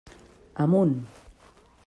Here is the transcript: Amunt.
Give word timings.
Amunt. 0.63 0.97